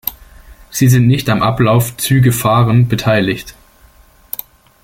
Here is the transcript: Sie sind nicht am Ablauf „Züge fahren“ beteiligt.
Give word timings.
Sie 0.71 0.87
sind 0.87 1.05
nicht 1.05 1.29
am 1.29 1.43
Ablauf 1.43 1.95
„Züge 1.95 2.31
fahren“ 2.31 2.87
beteiligt. 2.87 3.53